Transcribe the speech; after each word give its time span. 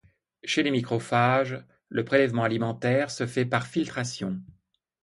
Chez 0.43 0.63
les 0.63 0.71
microphages, 0.71 1.63
le 1.89 2.03
prélèvement 2.03 2.41
alimentaire 2.41 3.11
se 3.11 3.27
fait 3.27 3.45
par 3.45 3.67
filtration. 3.67 4.41